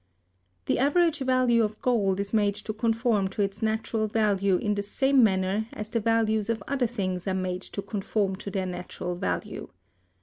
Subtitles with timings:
[0.65, 4.81] The average value of gold is made to conform to its natural value in the
[4.81, 9.13] same manner as the values of other things are made to conform to their natural
[9.13, 9.69] value.